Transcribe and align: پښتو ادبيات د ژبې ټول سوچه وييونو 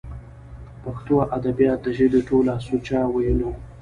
پښتو 0.83 1.15
ادبيات 1.37 1.79
د 1.83 1.87
ژبې 1.97 2.21
ټول 2.29 2.45
سوچه 2.67 2.99
وييونو 3.13 3.51